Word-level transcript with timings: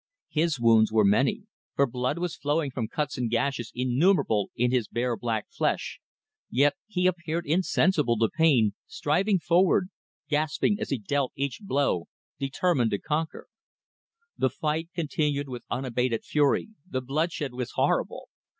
His 0.31 0.59
wounds 0.59 0.91
were 0.91 1.05
many, 1.05 1.43
for 1.75 1.85
blood 1.85 2.17
was 2.17 2.35
flowing 2.35 2.71
from 2.71 2.87
cuts 2.87 3.19
and 3.19 3.29
gashes 3.29 3.71
innumerable 3.75 4.49
in 4.55 4.71
his 4.71 4.87
bare 4.87 5.15
black 5.15 5.45
flesh, 5.51 5.99
yet 6.49 6.73
he 6.87 7.05
appeared 7.05 7.45
insensible 7.45 8.17
to 8.17 8.27
pain, 8.27 8.73
striving 8.87 9.37
forward, 9.37 9.89
gasping 10.27 10.79
as 10.79 10.89
he 10.89 10.97
dealt 10.97 11.33
each 11.35 11.59
blow, 11.61 12.07
determined 12.39 12.89
to 12.89 12.97
conquer. 12.97 13.45
The 14.39 14.49
fight 14.49 14.89
continued 14.95 15.47
with 15.47 15.65
unabated 15.69 16.23
fury 16.25 16.69
the 16.89 17.01
bloodshed 17.01 17.53
was 17.53 17.73
horrible. 17.73 18.27